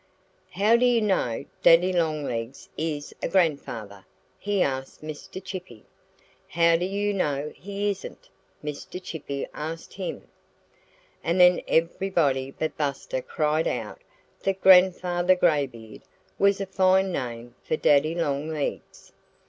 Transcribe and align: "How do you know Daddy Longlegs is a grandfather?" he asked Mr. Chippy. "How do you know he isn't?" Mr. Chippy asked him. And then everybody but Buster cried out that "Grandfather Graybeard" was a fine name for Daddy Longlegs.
"How 0.53 0.77
do 0.77 0.83
you 0.87 0.99
know 0.99 1.45
Daddy 1.61 1.93
Longlegs 1.93 2.69
is 2.75 3.13
a 3.21 3.27
grandfather?" 3.29 4.03
he 4.39 4.63
asked 4.63 5.03
Mr. 5.03 5.39
Chippy. 5.43 5.85
"How 6.47 6.75
do 6.75 6.85
you 6.85 7.13
know 7.13 7.53
he 7.55 7.91
isn't?" 7.91 8.27
Mr. 8.63 8.99
Chippy 8.99 9.45
asked 9.53 9.93
him. 9.93 10.27
And 11.23 11.39
then 11.39 11.61
everybody 11.67 12.49
but 12.49 12.75
Buster 12.77 13.21
cried 13.21 13.67
out 13.67 14.01
that 14.39 14.59
"Grandfather 14.63 15.35
Graybeard" 15.35 16.01
was 16.39 16.59
a 16.59 16.65
fine 16.65 17.11
name 17.11 17.53
for 17.61 17.77
Daddy 17.77 18.15
Longlegs. 18.15 19.11